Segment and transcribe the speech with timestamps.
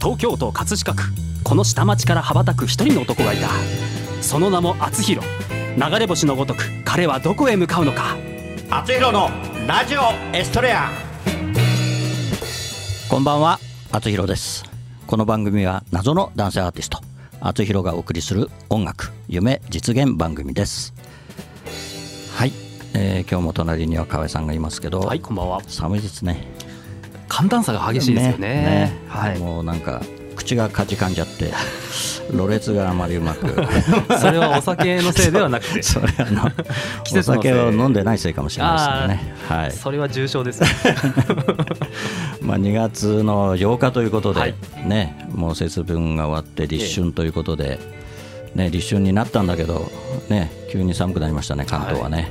[0.00, 1.12] 東京都葛飾区。
[1.44, 3.50] この下町から羽ばたく一人の男がいた。
[4.22, 5.26] その名も厚弘。
[5.76, 8.16] 流れ星のごとく彼はどこへ向かうのか。
[8.70, 9.28] 厚弘の
[9.66, 10.00] ラジオ
[10.34, 10.88] エストレア。
[13.10, 13.60] こんばんは
[13.92, 14.64] 厚弘です。
[15.06, 17.00] この番組は謎の男性アーティスト
[17.40, 20.94] 厚弘がお送りする音楽夢実現番組です。
[22.34, 22.52] はい、
[22.94, 25.60] えー、今日も隣には河合さんがいますけどはいこんばんは。
[25.66, 26.46] 寒いですね
[27.30, 30.02] 寒暖差が激しいですよね、ねね、はい、もうなんか
[30.36, 31.52] 口がかじかんじゃって
[32.32, 33.48] ろれつがあまりうまく。
[34.18, 35.82] それはお酒のせいではなくて。
[35.82, 36.50] それあの
[37.18, 39.72] お酒を飲んでないせいかもしれないですねはい。
[39.72, 40.62] それは重症です、
[42.40, 44.54] まあ2月の8日ということで、はい、
[44.86, 47.78] ねもう節分が終わって立春ということで、
[48.54, 49.90] ね立春になったんだけど
[50.28, 52.30] ね急に寒くなりましたね関東はね。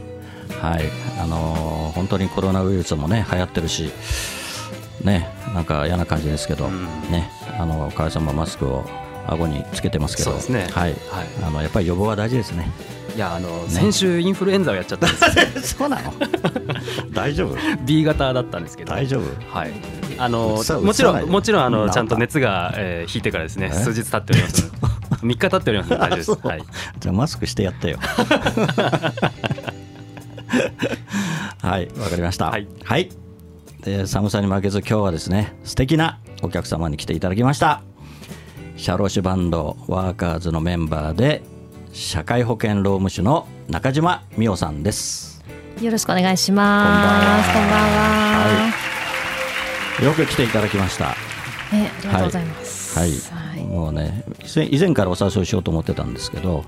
[0.61, 0.85] はい、はい、
[1.21, 3.91] あのー、本当にコロナウイルスもね流行ってるし
[5.01, 8.85] ねなんか嫌な感じですけど、うん、ねあの河合さんもマスクを
[9.27, 12.71] 顎につけてますけど、ね、はい、はい、あのやっぱり予防は大事ですね。
[13.15, 16.13] いやあの、ね、先週インフルエンザをやっちゃったんです そうなの？
[17.11, 18.93] 大丈夫？B 型だったんですけど。
[18.93, 19.57] 大丈夫？
[19.59, 19.71] はい。
[20.17, 23.71] あのもちろんもちろんあのちゃんと熱が、えー、引いてからですね。
[23.71, 24.71] 数日経っております
[25.21, 26.31] 3 日経っております大丈夫です。
[26.47, 26.63] はい。
[26.99, 27.99] じゃあマスクしてやってよ。
[31.61, 32.49] はいわかりました。
[32.49, 33.09] はい、はい
[33.81, 37.81] で寒さに負けず今日はですね素敵なお客様に来ていただきました。
[38.75, 41.41] 社労士バンドワーカーズのメンバーで
[41.91, 45.43] 社会保険労務士の中島美代さんです。
[45.81, 47.53] よろしくお願いします。
[47.53, 47.79] こんばんは、
[49.97, 50.01] は。
[50.01, 51.15] い、よく来ていただきました。
[51.73, 54.23] えありがとうございます、はい、はい、もうね
[54.71, 56.65] 以前からお誘いしようと思ってたんですけど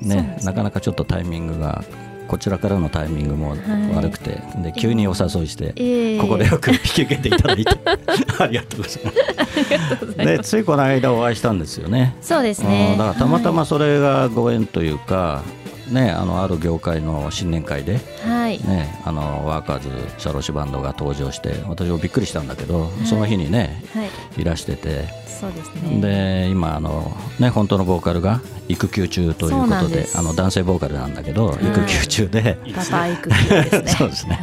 [0.00, 1.84] ね、ね、なかなかちょっとタイミングが
[2.26, 3.56] こちらからのタイミングも
[3.94, 7.70] 悪くて、はい、で急にお誘いして、えー、ここでよく引き受けていただいて。
[8.38, 10.16] ありがとうございます。
[10.16, 12.14] でついこの間お会いしたんですよね。
[12.20, 12.94] そうですね。
[12.98, 15.42] だからたまたまそれがご縁というか、
[15.90, 18.58] ね、あのある業界の新年会で、はい。
[18.66, 24.10] ね、あのワーカーズ社労士バンドが登場して私もびっくりしたんだけど、はい、その日にね、はい、
[24.40, 25.26] いらしてて。
[25.36, 26.00] そうですね。
[26.00, 32.58] で今あの、ね、本当のボーカルが育休中ということであの男性ボーカルなんだけど、育休中で。
[32.74, 33.88] パパ育休ですね。
[33.98, 34.38] そうですね、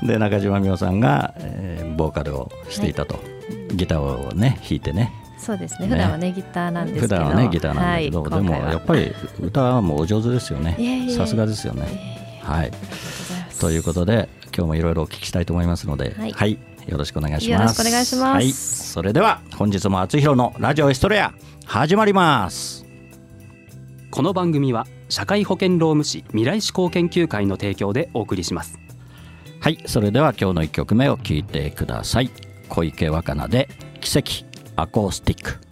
[0.00, 3.20] はい、で中島美穂さんが、えー、ボーカルをしていたと、は
[3.72, 5.12] い、ギターをね弾いてね
[5.44, 5.88] そうですね。
[5.88, 7.16] 普段はねギターなんですけど。
[7.16, 11.08] 普段はねギターなんだけど、はい、でもやっぱり歌はもうお上手ですよね。
[11.10, 12.40] さすがですよね。
[12.42, 12.70] はい。
[13.60, 17.60] ということで今日もいろいろお聞きしたいと思いますので、はい、はい、よろしくお願いします。
[17.60, 18.34] よろしくお願いします。
[18.34, 21.32] はい、それでは本日も厚弘のラジオエストレア
[21.66, 22.86] 始まります。
[24.10, 28.78] この番組は社会保険労務士未来志向研究会の提供でお送りします。
[29.60, 32.30] はい、それでは今日の一曲目を聞いてください。
[32.68, 33.68] 小池若菜で
[34.00, 35.71] 奇跡アコースティック。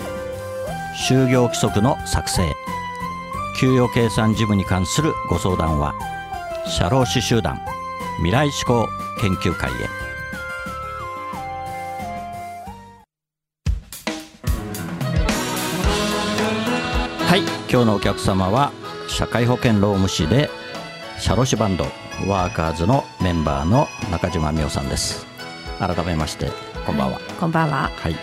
[0.95, 2.53] 就業規則の作成。
[3.59, 5.93] 給与計算事務に関するご相談は
[6.65, 7.61] 社労士集団
[8.17, 8.87] 未来志向
[9.19, 9.73] 研究会へ。
[17.25, 18.71] はい今日のお客様は
[19.07, 20.49] 社会保険労務士で
[21.19, 21.85] 社労士バンド
[22.27, 25.27] ワーカーズのメンバーの中島美代さんです。
[25.79, 26.49] 改めまして
[26.85, 27.91] こんばんは、はい、こんばんは。
[27.95, 28.15] はい、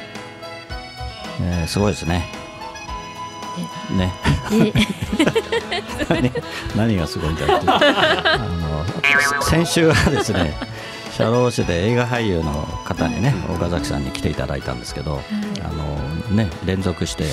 [1.42, 2.37] えー、すごいですね
[3.90, 4.12] ね。
[6.08, 6.32] 何
[6.76, 10.54] 何がすごいんだってあの先週はですね
[11.12, 15.20] 社労士で映画俳優の方にね岡崎さんに来ていただいたんですけど、
[15.64, 17.24] あのね連続して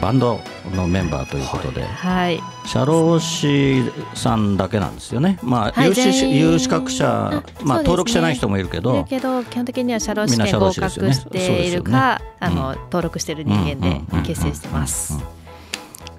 [0.00, 0.40] バンド
[0.74, 3.82] のメンバーということで、はい、社労士
[4.14, 15.18] さんだけなんですよね、まあ、有資有資格者、まあ、登録してない人もいるけど、けど基本的には社労士試験合格しているか、あの登録している人間で結成してます。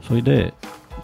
[0.05, 0.53] それで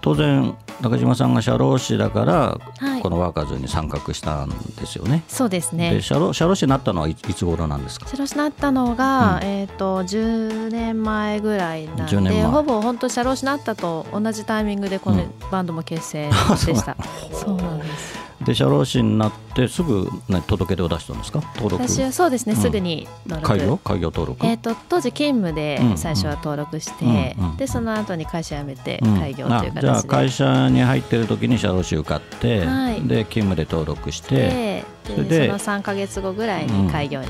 [0.01, 5.24] 当然中島さんが社労士だから、はい、このワーカーズに参画したんですよね。
[5.27, 5.94] そうですね。
[5.94, 8.07] で社労社労士になったのはいつ頃なんですか？
[8.07, 16.98] 社労士になったのが、うん、えっ、ー、と10年前ぐらいなんで、ほぼ本当社労士になったと同じタイミングでこのバンドも結成でした。
[17.31, 18.20] うん、そうなんです。
[18.45, 21.41] で社労士になってすぐ、ね、届け出を出したんですか？
[21.55, 21.88] 登録。
[21.88, 23.07] 私はそうですね、うん、すぐに
[23.43, 23.77] 開業？
[23.77, 37.27] 開業登録、えーと、当時勤務で最初は登録して、うんうん、でその後に会社辞めて開業という形で、じゃあ会社に入ってる時に社労士受かって、はい、で勤務で登録してでその3か月後ぐらいに開業に,、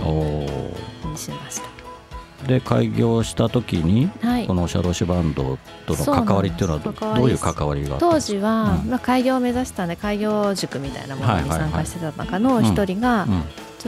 [1.18, 1.82] しました。
[2.48, 13.28] で開業した時に、はい、この社労士バンドとの関わりっていうのはどういう関わりが当時は、うん、まあ、開業を目指したんで開業塾みたいなものに参加してた中の一人が、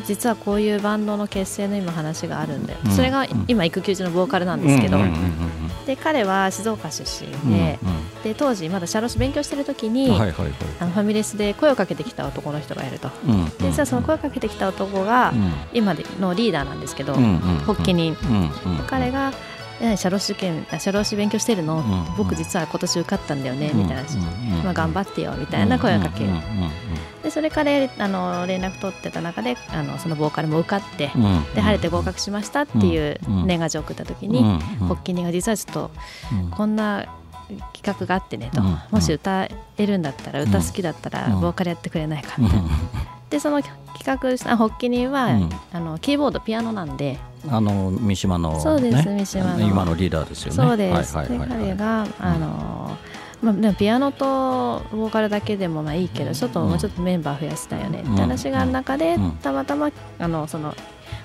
[0.06, 4.98] 実はこういうバンドの結成の今話があるんだよ、うん、それが今育休中のボーカルなんですけど、
[5.86, 7.90] で彼は静岡出身でうん。
[7.90, 13.44] うん、で当時まだ社労士勉強してる時に、はいはいはい、あのファミレスで声をかけてきた男の人がいると、うん。
[13.44, 15.34] うん、で実はその声をかけてきた男が
[15.74, 17.14] 今のリーダーなんですけど、
[17.66, 18.16] 発起人、
[18.88, 19.32] 彼が
[19.98, 24.04] 社労士試験社労士勉強してるの、うんうん、僕実は今年受かったんだよね、みたいな、
[24.64, 26.30] まあ、頑張ってよみたいな声をかける、
[27.24, 31.12] でそれからあの連絡取ってた中であのそのボーカルも受かって、
[31.56, 34.44] で晴れて合格しましたっていう年賀状を送った時に、
[34.88, 35.92] 発起人が実はちょっと、
[36.52, 37.06] こんな
[37.74, 39.44] 企画があってねと、もし歌
[39.78, 42.70] えるんだったら歌好きだったらボーカルやってくれないかみたいな。
[43.34, 43.76] でその企
[44.06, 45.30] 画した発起人は、
[45.72, 47.18] あのキーボードピアノなんで。
[47.50, 49.60] あの三島の、ね、そうです三島の。
[49.60, 50.56] 今のリーダーですよね。
[50.56, 51.18] そうです。
[51.18, 52.96] はいはいはいはい、彼があの、
[53.42, 54.26] まあ、でもピアノと
[54.92, 58.02] ボーカルだけでもまあいいけどちょっともうちょっとメンバー増やしたよね。
[58.02, 60.76] って話がある中で、たまたまあのその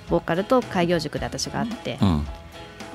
[0.08, 1.98] ボーカルと開業塾で私があって。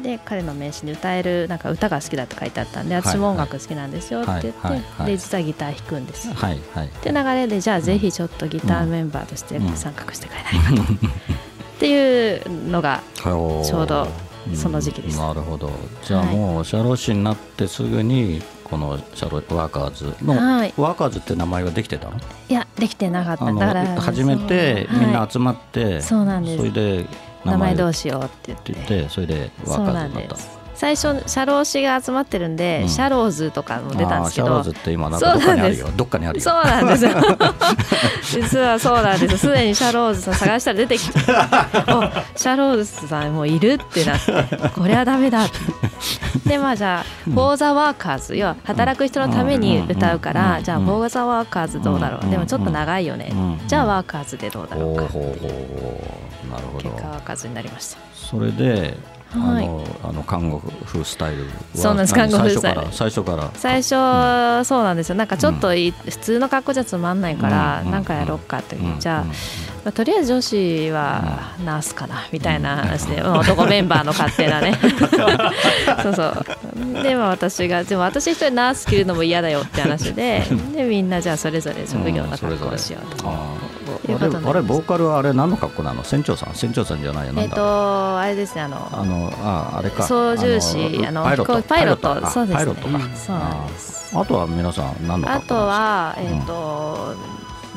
[0.01, 4.53] で彼の名刺に歌えるなんか歌が好きだって書いてあったんで私も音楽好きなんですよって言っ
[5.00, 6.33] て、で実はギター弾くんですよ。
[6.33, 10.77] はいはい、って流れでじゃあぜひちょっとギターメンバーとして参画してくれない。
[10.77, 10.93] かと。
[10.93, 14.07] っていうのがちょうど
[14.53, 15.71] その時期です、なるほど。
[16.03, 22.17] じゃあもう社労士になってすぐにこの社労ワーカーズの、はい、ワーカーズって名前はできてたの？
[22.50, 23.45] いやできてなかった。
[23.45, 26.57] だから初めてみんな集まって、はい、そうなんです。
[26.57, 27.05] それで
[27.45, 27.75] 名前。
[27.75, 29.09] どうしようって言って。
[29.09, 34.47] それでワーカーズになった最初社労士が集まってるんで、うん、シャローズとかも出たんですけど。
[34.47, 35.88] シャローズって今なんかどっかにあるよ。
[35.95, 36.43] どっかにあるよ。
[36.43, 37.05] そうなんです。
[37.05, 37.12] よ
[38.50, 39.38] 実はそうなんです。
[39.38, 41.19] すでにシャローズさん探したら出てきて。
[41.19, 44.69] シャローズさんもういるってなって。
[44.69, 45.47] これはダメだ
[46.45, 52.29] でまあじゃあ「フォー・ザ・ワーカーズ」要は働く人のために歌うからじゃあ「フォー・ザ・ワーカーズ」どうだろう。
[52.29, 53.31] でもちょっと長いよね。
[53.67, 55.03] じゃあ「ワーカーズ」でどうだろうか
[56.53, 56.89] なるほど。
[56.89, 57.98] 結果ワーカーズになりました。
[58.13, 58.98] それで
[59.33, 62.13] はい、あのあの看護婦スタイルそうなんです。
[62.13, 62.81] 看護婦スタイル。
[62.91, 63.51] 最初から？
[63.55, 65.15] 最初、うん、そうなんですよ。
[65.15, 68.39] なんかちょっとい、うん、普通の格好じゃつまんないから、うん、なんかやろう。
[68.43, 69.33] かって、じゃあ、ま
[69.86, 74.77] あ、とりあえず女子はナースかなみたいな話で、男メンバーの勝手なね。
[76.03, 77.03] そうそう。
[77.03, 80.43] でも私がでも私一人ナース着るのも嫌だよって話で
[80.75, 83.33] でみんなじゃあそれぞれ職業の格好をしようと。
[84.12, 86.03] いうことあれボーカルはあれ何の格好なの？
[86.03, 86.55] 船長さん？
[86.55, 87.33] 船長さんじゃないよ。
[87.38, 90.03] えっ、とあれですねあのあのああれか。
[90.03, 91.62] 操縦士あのパイロット。
[91.63, 92.27] パイロット。
[92.27, 92.55] そうですね。
[92.55, 94.17] パイロットか、そうなんです。
[94.17, 97.15] あとは皆さん何のあとはえっ、と、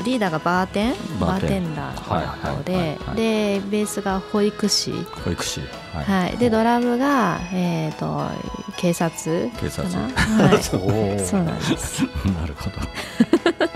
[0.05, 1.75] リーダーがバーテンバーテン。
[1.75, 4.93] ダーの方で、でベースが保育士。
[5.25, 5.61] 保育士。
[5.95, 8.23] はい、でドラムがえっ、と
[8.77, 9.89] 警察警察。
[9.95, 12.03] はい、 そうなんです。
[12.39, 12.77] なるほど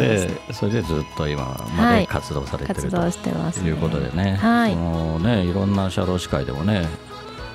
[0.00, 1.44] でそれでずっと今
[1.76, 6.86] まで活動されてる、はい、ということでね,、はい、もうねいろんな社労士会でもね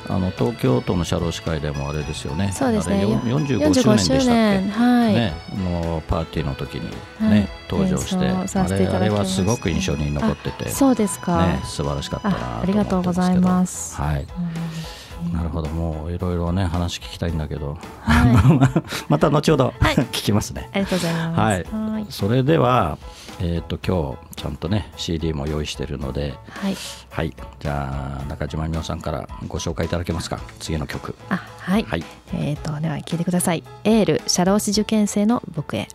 [0.07, 3.05] あの東京都の社労士会でもあれですよね、そうですね。
[3.05, 5.13] 45周年でしたっけ、はい。
[5.15, 6.91] ね、のパーティーの時に
[7.27, 13.99] ね、はい、登場してあれあれはすごく印象に残ってて、そうですか、ね、素晴らしかったなとありがとうございます。
[13.99, 14.27] はい、うん
[15.33, 15.69] なるほど。
[15.69, 20.69] もういろいろね話聞きたいんだけど、はい、 また後ほど、はい、 聞きますね。
[20.73, 22.97] ありがとうございます、はい、それでは
[23.39, 26.33] えっ、ー、と今日ちゃんとね CD も用意しているので。
[26.49, 26.77] はい、
[27.09, 30.39] はい、じゃあ中島美桜さんからご紹介いただけますか。
[30.59, 31.15] 次の曲。
[31.29, 32.03] あはい、はい、
[32.33, 33.63] えっ、ー、とでは聞いてください。
[33.83, 35.87] エール社労士受験生の僕へ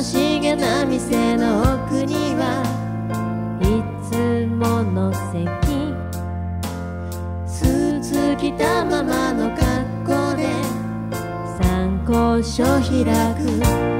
[0.00, 2.64] 楽しげな店の奥には
[3.60, 3.64] い
[4.02, 5.94] つもの席。
[7.46, 9.60] スーツ着たままの格
[10.06, 10.48] 好で
[11.62, 13.04] 参考書開
[13.34, 13.99] く。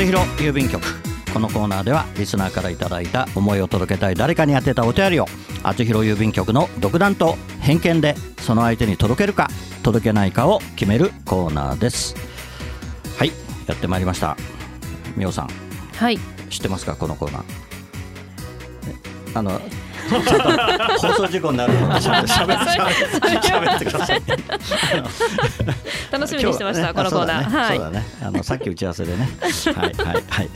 [0.00, 0.82] 厚弘郵便局。
[1.34, 5.26] このコーナーではリスナーからいただいた思いを届けたい誰かに宛てたお便りを
[5.62, 9.48] 厚弘郵便局の独断と偏見でその相手に届けるか
[9.82, 12.14] 届けないかを決めるコーナーです。
[13.18, 13.32] はい
[13.66, 14.38] やってまいりました。
[15.16, 15.48] みおさん。
[15.96, 16.18] はい。
[16.48, 17.42] 知ってますかこのコーナー。
[17.42, 18.94] え
[19.34, 19.60] あの
[20.10, 22.94] 放送事故になるのでしゃべしゃべしゃべ
[23.42, 24.22] しゃべってください。
[26.10, 27.76] 楽しみにしてました、このコーナー、あはい。
[27.76, 28.04] そうだね。
[28.22, 29.28] あのさっき打ち合わせでね。
[29.40, 30.50] はいはいはい。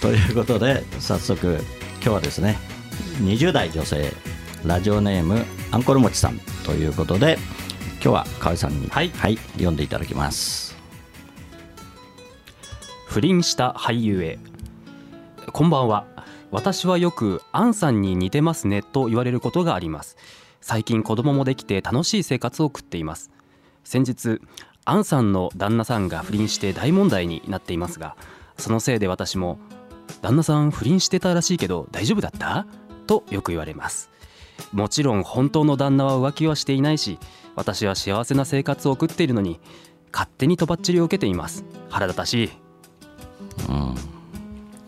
[0.00, 1.58] ということで早速
[1.94, 2.58] 今日はですね
[3.22, 4.12] 20代女性
[4.64, 7.38] ラジオネームアンコルもちさんということで
[7.94, 9.10] 今日は河合さんに、はい
[9.54, 10.76] 読んでいただきます。
[13.06, 14.38] 不倫した俳優へ。
[15.52, 16.04] こんばんは
[16.54, 20.16] 私はよくアンさんに似てますねと言われることがあります。
[20.60, 23.32] 最近子供もできて楽しい生活を送っています。
[23.82, 24.40] 先日
[24.84, 28.16] アンさんの旦那さんが不倫して大問題になっていますが
[28.56, 29.58] そのせいで私も
[30.22, 32.68] 旦那さん不倫してたらしいけど大丈夫だった？
[33.08, 34.08] とよく言われます。
[34.70, 37.18] もちろん本当の旦那は浮気はしていないし
[37.56, 39.58] 私は幸せな生活を送っているのに
[40.12, 41.64] 勝手にとばっちりを受けています。
[41.90, 42.50] 腹立たしい。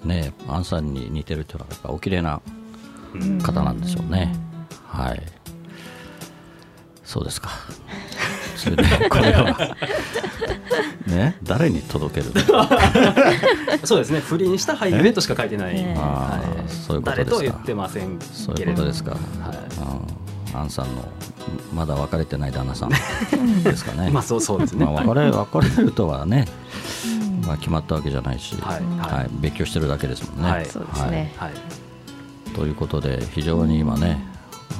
[0.07, 2.41] ねえアンさんに似てるっていうのはやっぱお綺麗な
[3.43, 4.35] 方なんでしょうね。
[4.87, 5.23] はい。
[7.05, 7.51] そうですか。
[8.57, 9.77] それでこれは。
[11.07, 12.33] ね誰に届ける
[13.85, 14.21] そうですね。
[14.21, 16.69] 不倫した俳優へとしか書いてない、ねあーはい。
[16.69, 17.25] そういうことですか。
[17.25, 19.21] 誰とは言ってませんそういうことですか、はい。
[20.53, 21.09] うん、アンさんの
[21.75, 22.91] まだ別れてない旦那さん
[23.63, 24.11] ですかね。
[24.13, 26.47] まあそうそうですね、まあ、別れ別れるとはね、
[27.47, 29.21] まあ、決まったわけじゃないし、はいはい。
[29.21, 30.51] はい別居してるだけですもんね。
[30.51, 30.67] はい。
[30.67, 31.53] そうですね、はい。
[32.55, 34.19] ということで非常に今ね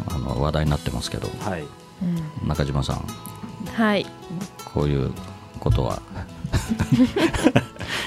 [0.09, 1.65] あの話題になってますけどはい。
[2.47, 3.07] 中島さん
[3.73, 4.07] はい。
[4.75, 5.13] こういう
[5.61, 6.01] ことは？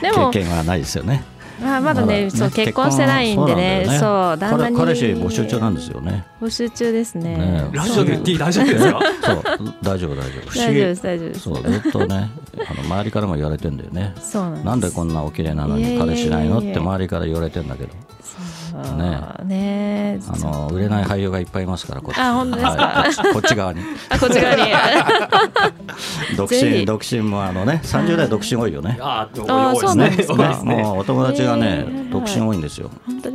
[0.01, 1.23] でも経験はないですよね。
[1.61, 3.85] まあまだねそう結婚してないんでね。
[3.85, 4.77] 結婚そう旦那に。
[4.77, 6.25] 彼彼氏募集中なんですよね。
[6.41, 7.37] 募集中ですね。
[7.37, 8.37] ねラジオで言っていい？
[8.37, 9.43] 大丈夫ですかそう。
[9.81, 10.55] 大丈夫大丈夫。
[10.55, 11.39] 大丈夫です大丈夫です。
[11.41, 12.29] そうずっとね
[12.69, 14.13] あの周りからも言われてんだよね。
[14.21, 14.65] そうなんです。
[14.65, 16.59] なんでこんなお綺麗なのに彼氏ないの？
[16.59, 17.89] って周りから言われてんだけど。
[18.77, 19.45] ね。
[19.45, 22.19] ねあの売れない俳優がいっぱいいますからこっち。
[22.19, 22.71] あ本当ですか？
[22.87, 23.33] はい。
[23.33, 23.81] こっち側に。
[24.09, 24.61] あこっち側に。
[26.37, 28.97] 独身独身もあのね30代独身多いよね。
[29.01, 30.75] あーあー多いそうなんですね。
[30.75, 32.89] もうお友達がね、独身多いんですよ。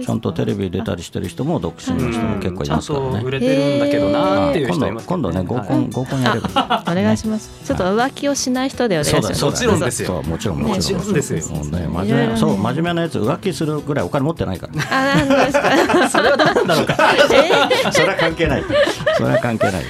[0.04, 3.20] ちゃんとテレビ出たりしてる人も独身の人も結構いますからね。
[3.20, 5.66] と売れてるんだけどなーっていう今度人います今度ね合はい。
[5.68, 6.84] コン合コンやれば。
[6.86, 7.50] お願いします。
[7.64, 9.44] ちょっと浮気をしない人でお願いします。
[9.44, 10.22] もちろんですよ。
[10.22, 11.40] もちろんももちちろんですよ。
[11.40, 14.82] そう真面目なやつ浮気するぐらいお金持ってないからね。
[14.90, 16.08] あなんですか？
[16.10, 16.96] それは何だろうか
[17.92, 18.64] それは関係ない。
[19.16, 19.84] それは関係ない。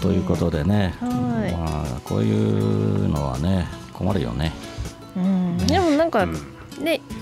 [0.00, 1.08] ということでね、は
[1.46, 1.52] い。
[1.52, 4.52] まあ、こういうのはね困るよね。
[5.16, 5.56] うん。
[5.58, 6.38] でもなんか、ね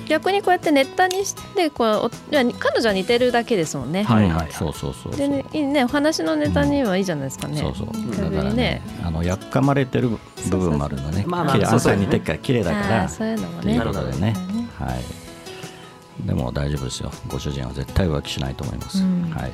[0.09, 4.53] 逆にこうやってネタにしてこうおいや彼女は似てるだけですもんね、はいはい。
[4.53, 5.17] そうそうそうそう。
[5.17, 5.85] でねいいね。
[5.85, 8.33] お話のネタにはいいじゃないですかね、そうそう。
[8.33, 8.83] だからね。
[9.05, 10.19] あのやっかまれてる部
[10.57, 11.25] 分もあるのね。
[11.27, 11.93] まあまあそうそう。
[11.93, 14.19] あんたに似てっから綺麗だかあらーそういうのもというねことでね。
[14.21, 14.69] なるほどね。
[14.79, 16.27] はい。
[16.27, 17.11] でも大丈夫ですよ。
[17.29, 19.31] ご主人は絶対浮気しないと思います、うん。
[19.31, 19.53] はい。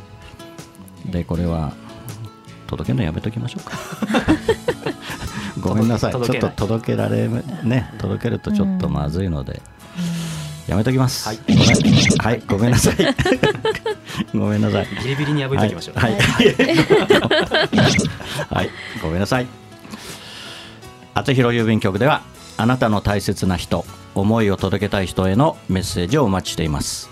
[1.10, 1.72] でこれは
[2.66, 3.76] 届けるのやめときましょうか。
[5.60, 6.12] ごめんなさい。
[6.12, 9.60] ちょっと届けられね届けるとちょっとまずいので、
[10.66, 11.64] やめときますはいごめん
[12.18, 12.94] はいごめんなさい
[14.32, 16.54] ごめんなさいビリビリに破いておきましょう、はい、はい
[18.50, 18.70] はい、
[19.02, 19.46] ごめんなさい。
[21.14, 22.22] 厚弘郵便局では
[22.56, 27.10] あなたの大切な人、思いを届けたい人へのメッセージをお待ちしています。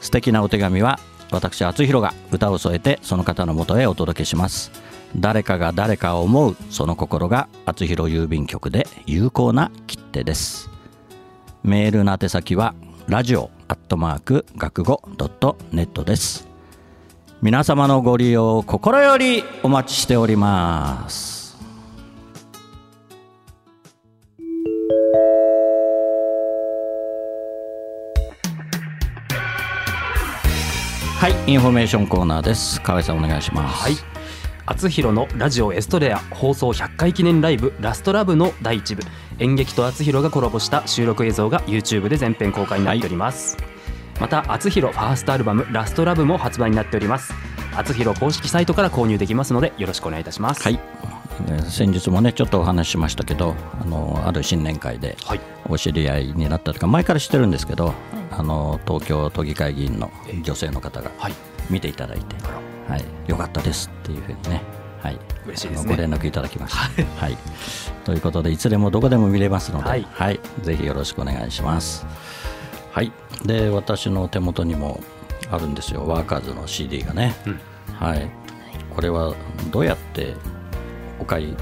[0.00, 0.98] 素敵なお手紙は
[1.30, 4.72] 私厚弘が歌を添えてその方のもとへお届けします。
[5.16, 10.69] 誰かが誰かを思うその心が厚弘郵便局で有効な切手です。
[11.62, 12.74] メールの宛先は
[13.06, 16.48] ラジオアットマーク学語ドットネットです。
[17.42, 21.58] 皆様のご利用心よりお待ちしております。
[31.18, 32.80] はいインフォメーションコーナーです。
[32.80, 33.82] 河合さんお願いします。
[33.82, 34.20] はい。
[34.64, 39.02] 厚弘のラジオエストレア放送100回記念ライブラストラブの第一部。
[39.40, 43.56] 演劇と厚弘がコラボした収録映像が YouTube で全編公開になっております、
[44.20, 47.32] また厚弘ファーストアルバムラストラブも発売になっております。
[47.74, 50.62] 厚弘公式サイトから購入できますのでよろしくお願いいたします。
[50.62, 50.78] はい、
[51.48, 55.40] えー先日もねちょっとお話ししましたけどあのある新年会ではい。
[55.68, 57.94] お知り合いになったというか前から知ってるんですけど、
[58.30, 60.10] あの東京都議会議員の
[60.42, 61.32] 女性の方がはい。
[61.70, 62.34] 見ていただいて、
[62.88, 64.60] はい、よかったですっていうふうにね
[65.02, 65.90] はい、嬉しいですね。
[65.94, 67.02] ご連絡いただきました。
[67.24, 67.36] はい、
[68.04, 70.34] ということでいつでもどこでも見れますので、ははい。
[70.34, 72.06] い、ぜひよろしくお願いします。
[72.92, 73.12] はい、
[73.44, 75.00] で私の手元にも
[75.50, 77.34] あるんですよ、ワーカーズの CD がね。
[77.46, 77.60] うん。
[77.98, 78.30] はい、
[78.94, 79.34] これは
[79.70, 80.34] どうやって
[81.18, 81.56] お買い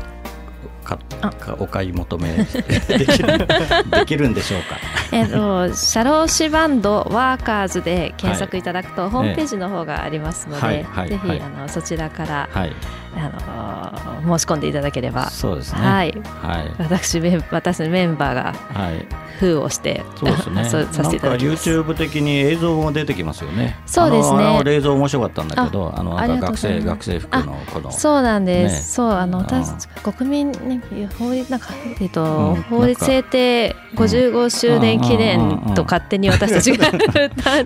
[0.85, 1.31] かあ。
[1.31, 2.33] かお買い求め
[2.89, 3.47] できる
[3.91, 4.77] できるんでしょうか？
[5.11, 10.83] えっと、社労士バンドワーカーズで検索いただくと、ホームページの方がありますので、はい。
[10.85, 11.09] はい。
[11.09, 12.73] ぜひ、はいあのそちらから、はい、
[13.17, 15.81] あの申し込んでいただければ、そうですね。
[15.81, 19.29] はい、はい、私メン私のメンバーがはい。
[19.39, 20.65] 封をしてそうですね。
[20.69, 21.71] させていただきます。
[21.71, 23.77] なんか YouTube 的に映像も出てきますよね。
[23.87, 28.75] そうですね映像面白かったんだけど、あのあなんか学生学生服のこのそうなんです。
[28.75, 31.69] ねそうあのうん私国民年金法律なんか
[32.01, 36.89] えっと、うん法律制定55周年記念と勝手に私たちが。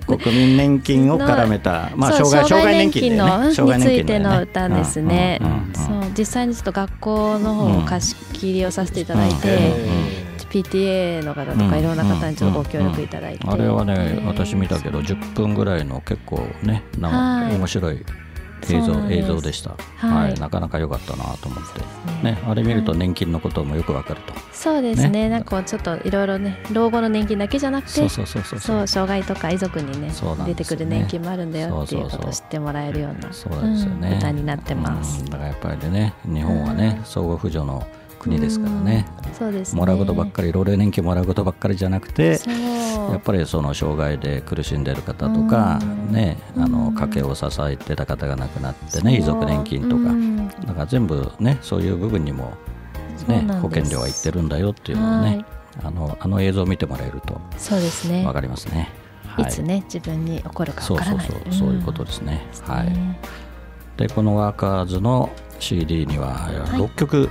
[0.06, 3.16] 国民年金を絡めた、まあ障害障害年金ね。
[3.16, 5.31] のについての歌ですね
[5.74, 9.58] そう実際にちょっと学校の方を貸し切りをさせていただいて、
[10.50, 18.04] PTA の方とかいろんな方にちょっとご協力いただいて、あれはね、えー私見たけど10分ぐらいの結構ね、な面白い
[18.68, 19.70] 映像映像でした。
[19.96, 20.30] はい。
[20.30, 21.80] はい、なかなか良かったなと思って。
[22.22, 22.32] ね。
[22.32, 24.34] ね、あれ見ると年金のこともよくわかると。
[24.52, 25.08] そうですね。
[25.08, 25.28] ね。
[25.28, 28.58] なんかちょっといろいろね老後の年金だけじゃなくてそうそうそうそう。
[28.60, 35.20] そう障害とか遺族にねそうなん出てくる年金もあるんだよっていうことを知ってもらえるようなそうなんですよね、うん歌になってます。
[35.20, 35.30] うん。
[35.30, 37.86] だからやっぱりね日本はね、相互扶助の
[38.18, 39.34] 国ですからね、うん。
[39.34, 39.80] そうですね。
[39.80, 42.54] もらうことばっかり老齢年金もらうことばっかりじゃなくてそう
[42.94, 46.12] やっぱりその障害で苦しんでる方とか、うん。
[46.12, 46.94] ねあのうん。
[46.94, 49.12] 家計を支えてた方が亡くなってねそう。
[49.12, 50.48] 遺族年金とか、うん。
[50.48, 52.52] だから全部ねそういう部分にも、
[53.28, 55.44] ね保険料がいってるんだよっていうのをね、はい。
[55.84, 58.24] あのあの映像を見てもらえるとそうですね。
[58.24, 58.88] 分かりますね。
[59.38, 59.46] い。
[59.46, 61.42] つね自分に起こるかそうそうわからない。
[61.44, 62.46] そうそういうことですね。
[62.66, 62.86] はい。
[62.86, 63.20] ね
[63.96, 67.30] でこのワーカーズの CD には6曲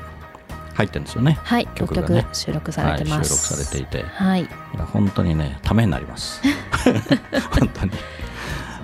[0.73, 1.37] 入ってるんですよね。
[1.43, 2.21] はい6曲がね。
[2.23, 4.41] 曲収録されてまはい、収す録されていて、はい。
[4.41, 6.41] いや本当にねためになります。
[7.51, 7.91] 本当に。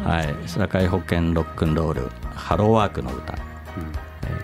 [0.04, 3.38] はい、社会保険ロックンロールハローワークの歌、え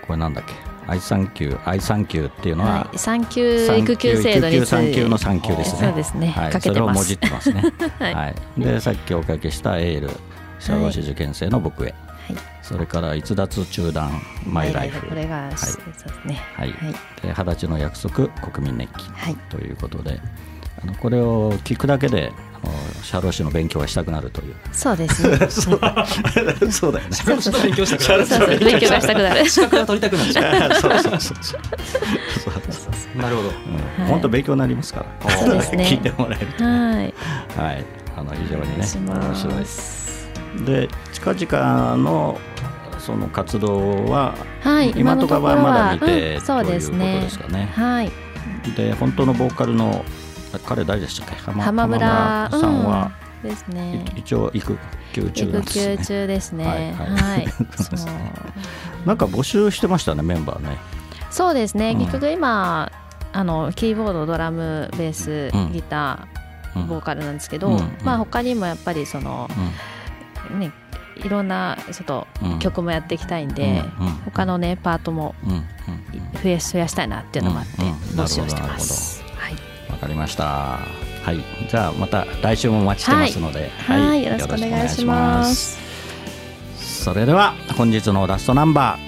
[0.06, 0.52] これなんだっけ、
[0.86, 5.88] 愛産休愛産休っていうのは、はい産休育休制度に産休の産休ですね。
[5.88, 6.26] そうですね。
[6.28, 6.74] はい、かけてます。
[6.74, 7.62] それをもじってますね。
[7.98, 8.34] は はい。
[8.58, 10.10] い、でさっきおかけしたエール
[10.58, 11.94] 社労士受験生の僕へ、はい
[12.62, 14.10] それから逸脱中断
[14.46, 16.40] マイライフ、これが、はいそうですね。
[16.54, 16.70] はい。
[16.70, 16.92] はい。
[17.22, 19.12] で二十歳の約束国民年金。
[19.12, 19.36] はい。
[19.50, 20.18] ということで、
[20.82, 22.32] あのこれを聞くだけで
[23.02, 24.54] 社労士の勉強がしたくなるという。
[24.72, 25.36] そうですね。
[25.50, 25.80] そ う
[26.72, 27.14] そうだよね。
[27.16, 28.26] 社労士の勉強したくなる。
[28.26, 29.48] そうそう勉強がしたくなる。
[29.48, 31.36] 資格が取りたくなっちゃうそうそうそう。
[31.42, 31.60] そ
[33.14, 33.20] う。
[33.20, 33.48] なるほど。
[34.00, 34.06] うん。
[34.06, 35.30] 本当勉強になりますから。
[35.30, 35.84] そうですね。
[35.84, 36.64] 聞いてもらえると。
[36.64, 37.14] はい。
[37.56, 37.84] はい。
[38.16, 40.03] あの非常にね面白いまです。
[40.64, 42.38] で近々の
[42.98, 47.72] その活動は、はい今とかはまだ見て、うんそうですというねことですかね。
[47.74, 48.12] はい。
[48.76, 50.04] で本当のボーカルの
[50.64, 51.34] 彼誰でしたっけ？
[51.36, 54.04] 浜浜村さんは、うんですね。
[54.16, 54.78] い一応育
[55.12, 55.96] 休中ですね。
[55.98, 56.64] 休中ですね。
[56.66, 57.46] はいはい。
[59.04, 60.78] なんか募集してましたねメンバーね。
[61.30, 61.90] そうですね。
[61.90, 61.98] うん。
[61.98, 62.90] 結局今
[63.34, 65.72] あのキーボードドラムベースうん。
[65.72, 66.26] ギタ
[66.74, 66.82] うん。
[66.84, 67.98] ーボーカルなんですけど、うん。
[68.02, 69.50] まあ他にもやっぱりその
[70.50, 70.72] ね
[71.16, 72.58] いろんなちょっとうん。
[72.58, 75.34] 曲もやっていきたいんで、うんうん他のねパートも
[76.42, 77.82] 増や増やしたいなっていうのもあって
[78.16, 79.22] 募集をしてます。
[79.36, 79.54] はい。
[79.90, 80.44] わかりました。
[80.44, 81.68] はい。
[81.68, 83.70] じゃあまた来週もお待ちしてますので。
[83.86, 84.24] はい。
[84.24, 85.78] よろしくお願いします。
[86.76, 88.98] それでは本日のラストナンバ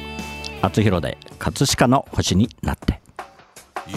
[0.62, 3.00] ー厚弘で葛飾の星になって。
[3.88, 3.96] 夕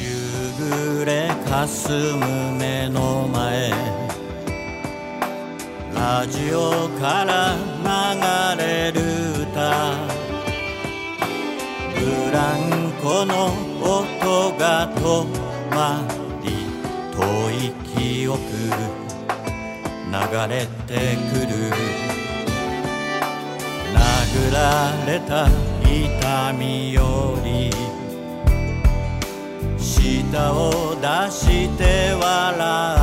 [0.99, 3.88] 暮れかすむ目の前
[6.10, 7.56] ラジオから
[8.56, 8.98] 流れる
[9.43, 9.93] 歌。
[11.93, 12.02] ブ
[12.34, 12.60] ラン
[13.00, 15.00] コの音が止
[15.69, 16.02] ま
[16.41, 16.48] り
[17.13, 17.19] 遠
[17.52, 20.17] い記憶流
[20.52, 21.54] れてくる。
[23.93, 24.58] 殴ら
[25.06, 25.48] れた
[25.84, 27.69] 痛みより
[29.78, 31.84] 舌を出して
[32.19, 32.98] 笑っ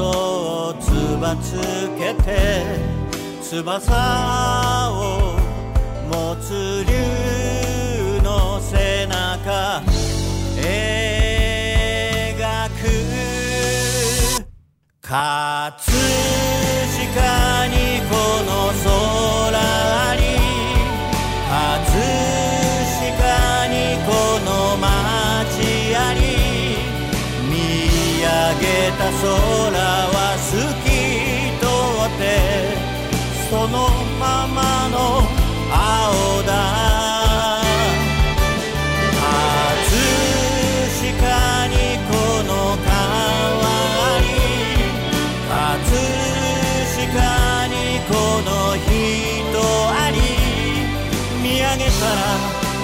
[0.00, 1.52] をつばつ
[1.98, 2.64] けて
[3.42, 5.36] 翼を
[6.10, 9.82] 持つ竜の背中。
[10.56, 10.78] 描
[12.68, 12.78] く。
[15.02, 15.18] 葛
[16.96, 17.76] 飾に
[18.08, 18.14] こ
[18.46, 18.50] の
[18.84, 19.89] 空
[29.00, 30.92] た空は透き
[31.56, 31.64] 通
[32.04, 32.22] って
[33.48, 33.88] その
[34.20, 35.24] ままの
[35.72, 36.52] 青だ
[39.16, 39.24] 葛
[41.00, 42.92] 飾にこの変
[43.60, 43.64] わ
[44.20, 44.28] り
[45.48, 45.56] 葛
[46.92, 47.08] 飾
[47.68, 47.72] に
[48.04, 48.12] こ
[48.44, 48.84] の人
[49.96, 50.20] あり
[51.42, 52.20] 見上げたら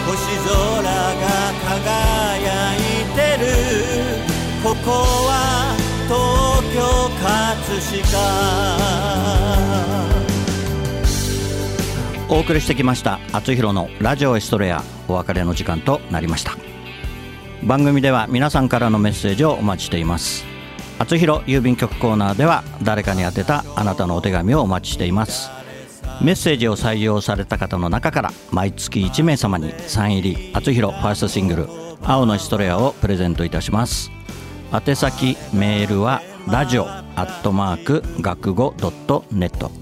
[0.07, 1.25] 星空が
[1.69, 2.81] 輝い
[3.15, 4.27] てる。
[4.67, 5.76] ここは
[6.07, 6.81] 東京
[7.21, 7.57] 葛
[8.03, 8.19] 飾。
[12.29, 16.57] お送りしてきました「あつひろのラジオエストレア」お別れの時間となりました。
[17.62, 20.45] 番組では皆さんからのメッセージをお待ちしています。
[20.99, 25.51] あつひろ郵便局コーナーでは誰かに宛てたあなたのお手紙をお待ちしています。
[26.21, 31.69] メッセージを採用された方の中から毎月1名様にサイン入りあつひろファーストシングル
[32.03, 34.16] 「青のエストレア」をプレゼントいたします。
[34.73, 39.69] 宛先メールはラジオアットマーク学語ドットネット。
[39.69, 39.75] フ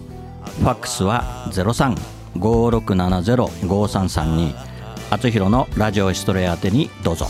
[0.66, 1.51] ァックスは
[2.37, 4.55] 0356705332
[5.11, 7.27] あつひろのラジオエストレア宛てにどうぞ。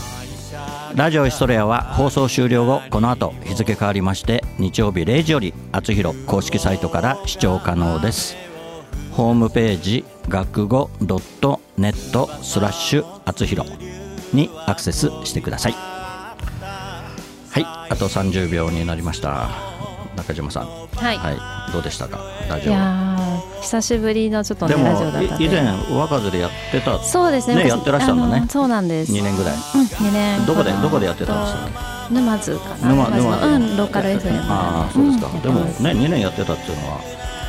[0.95, 8.35] ラジオエストレアは放送終了後この後日付変わりまして日曜日0時よりあつひろ公式サイトから視聴可能です。
[9.11, 13.65] ホームページ学語ドットネットスラッシュあつひろ
[14.33, 15.94] にアクセスしてください。
[17.55, 19.47] はいあと30秒になりました。
[20.17, 20.67] 中島さん。
[20.67, 21.31] はい、は
[21.69, 22.19] い、どうでしたか？
[22.49, 22.71] ラジオ。
[22.71, 25.61] いやー久しぶりのちょっとねでもラジオだった以前
[25.97, 27.01] 若津でやってた。
[27.01, 27.55] そうですね。
[27.55, 28.41] 私ねやってらっしゃるのね。
[28.43, 29.13] あそうなんです。
[29.13, 29.53] 2年ぐらい。
[29.53, 30.45] うん2年。
[30.45, 32.09] どこでどこでやってたんですか？
[32.11, 32.89] 沼津かな。
[32.89, 35.41] 沼沼津の沼うんローカル FM ああそうですか、ん。
[35.41, 36.99] でもね2年やってたっていうのは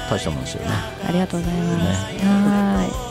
[0.09, 0.71] 大したもんですよね。
[1.09, 2.15] ありがとうございます、はー。
[2.15, 2.21] い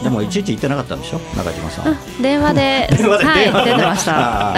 [0.04, 1.20] でもいちいち言ってなかったんでしょ？
[1.38, 2.22] 中島さん。
[2.22, 2.88] 電話で。
[2.98, 3.44] 電話ではい。
[3.46, 3.72] 電話で。
[3.72, 4.14] 出てました。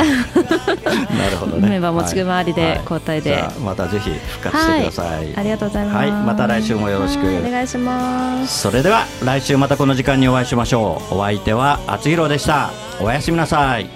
[1.16, 1.70] なるほどね。
[1.70, 2.80] メンバー持ち回りではい。
[2.84, 3.30] 交代で。
[3.30, 5.98] じゃあまたぜひ復活してください、ありがとうございます。
[5.98, 6.12] はい。
[6.12, 7.26] また来週もよろしく。
[7.26, 7.38] はい。
[7.38, 8.60] お願いします。
[8.62, 11.16] それでは来週またこの時間にお会いしましょう。
[11.16, 12.72] お相手はあつひろでした。
[13.00, 13.88] おやすみなさい。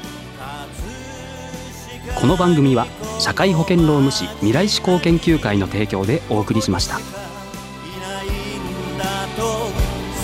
[2.15, 2.85] この番組は
[3.19, 6.99] 社会保険労務士未来志向研究会の提供でお送りしました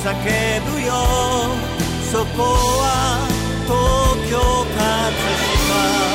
[0.07, 0.93] 叫ぶよ。
[2.09, 2.43] そこ
[2.81, 3.27] は
[3.65, 3.75] 東
[4.29, 4.39] 京
[4.71, 6.07] 葛飾。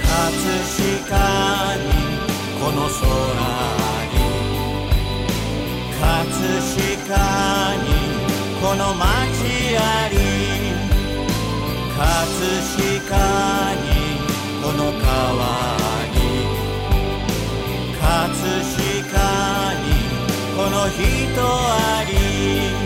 [0.00, 0.14] 葛
[1.04, 1.84] 飾に
[2.58, 2.96] この空
[4.12, 4.16] に
[6.00, 6.02] 葛
[7.04, 7.14] 飾
[7.76, 7.86] に
[8.62, 9.04] この街
[9.76, 10.14] あり
[11.96, 13.90] 葛飾に
[14.62, 15.76] この川
[16.14, 16.16] に
[17.98, 19.24] 葛飾
[19.82, 19.86] に
[20.56, 21.00] この人
[21.42, 22.85] あり。